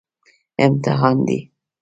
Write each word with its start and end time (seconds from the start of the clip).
امتحان 0.65 1.17
دی 1.27 1.39